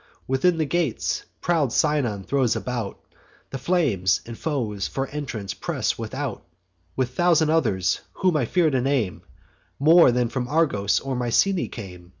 [0.25, 2.99] Within the gates, proud Sinon throws about
[3.51, 6.43] The flames; and foes for entrance press without,
[6.95, 9.21] With thousand others, whom I fear to name,
[9.77, 12.09] More than from Argos or Mycenae came.